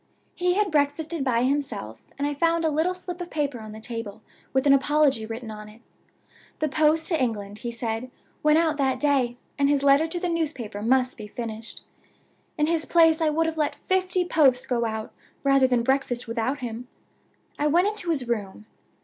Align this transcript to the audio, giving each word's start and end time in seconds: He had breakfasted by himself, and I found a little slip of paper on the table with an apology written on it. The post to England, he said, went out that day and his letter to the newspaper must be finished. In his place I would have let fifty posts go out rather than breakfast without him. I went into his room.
He 0.33 0.55
had 0.55 0.71
breakfasted 0.71 1.23
by 1.23 1.43
himself, 1.43 2.01
and 2.17 2.25
I 2.27 2.33
found 2.33 2.65
a 2.65 2.71
little 2.71 2.95
slip 2.95 3.21
of 3.21 3.29
paper 3.29 3.59
on 3.59 3.71
the 3.71 3.79
table 3.79 4.23
with 4.51 4.65
an 4.65 4.73
apology 4.73 5.27
written 5.27 5.51
on 5.51 5.69
it. 5.69 5.79
The 6.57 6.67
post 6.69 7.07
to 7.09 7.21
England, 7.21 7.59
he 7.59 7.69
said, 7.69 8.09
went 8.41 8.57
out 8.57 8.77
that 8.77 8.99
day 8.99 9.37
and 9.59 9.69
his 9.69 9.83
letter 9.83 10.07
to 10.07 10.19
the 10.19 10.27
newspaper 10.27 10.81
must 10.81 11.17
be 11.19 11.27
finished. 11.27 11.81
In 12.57 12.65
his 12.65 12.87
place 12.87 13.21
I 13.21 13.29
would 13.29 13.45
have 13.45 13.59
let 13.59 13.75
fifty 13.75 14.25
posts 14.25 14.65
go 14.65 14.85
out 14.85 15.13
rather 15.43 15.67
than 15.67 15.83
breakfast 15.83 16.27
without 16.27 16.61
him. 16.61 16.87
I 17.59 17.67
went 17.67 17.87
into 17.87 18.09
his 18.09 18.27
room. 18.27 18.65